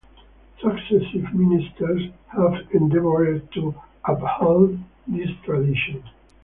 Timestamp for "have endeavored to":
2.29-3.75